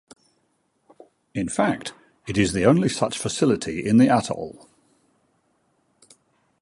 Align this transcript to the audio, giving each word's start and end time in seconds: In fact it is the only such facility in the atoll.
In 1.35 1.47
fact 1.47 1.93
it 2.27 2.35
is 2.35 2.53
the 2.53 2.65
only 2.65 2.89
such 2.89 3.19
facility 3.19 3.85
in 3.85 3.97
the 3.97 4.09
atoll. 4.09 4.67